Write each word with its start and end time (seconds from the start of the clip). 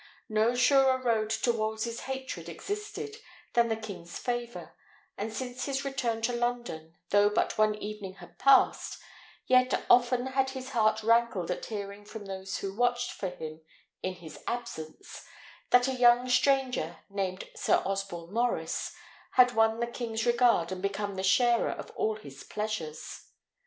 No 0.29 0.55
surer 0.55 0.99
road 0.99 1.29
to 1.29 1.53
Wolsey's 1.53 1.99
hatred 1.99 2.49
existed 2.49 3.17
than 3.53 3.67
the 3.67 3.75
king's 3.75 4.17
favour; 4.17 4.75
and 5.15 5.31
since 5.31 5.65
his 5.65 5.85
return 5.85 6.23
to 6.23 6.33
London, 6.33 6.97
though 7.11 7.29
but 7.29 7.55
one 7.59 7.75
evening 7.75 8.15
had 8.15 8.39
passed, 8.39 8.99
yet 9.45 9.85
often 9.91 10.25
had 10.25 10.49
his 10.49 10.69
heart 10.71 11.03
rankled 11.03 11.51
at 11.51 11.67
hearing 11.67 12.03
from 12.03 12.25
those 12.25 12.57
who 12.57 12.75
watched 12.75 13.11
for 13.11 13.29
him 13.29 13.61
in 14.01 14.15
his 14.15 14.39
absence, 14.47 15.23
that 15.69 15.87
a 15.87 15.93
young 15.93 16.27
stranger, 16.27 16.97
named 17.07 17.47
Sir 17.55 17.83
Osborne 17.85 18.33
Maurice, 18.33 18.95
had 19.33 19.51
won 19.53 19.79
the 19.79 19.85
king's 19.85 20.25
regard 20.25 20.71
and 20.71 20.81
become 20.81 21.13
the 21.13 21.21
sharer 21.21 21.69
of 21.69 21.91
all 21.91 22.15
his 22.15 22.43
pleasures. 22.43 23.27